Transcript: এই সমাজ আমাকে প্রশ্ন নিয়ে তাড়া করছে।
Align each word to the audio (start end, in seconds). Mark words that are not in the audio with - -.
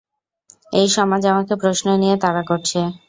এই 0.73 0.87
সমাজ 0.95 1.21
আমাকে 1.31 1.53
প্রশ্ন 1.61 1.87
নিয়ে 2.01 2.15
তাড়া 2.23 2.43
করছে। 2.49 2.79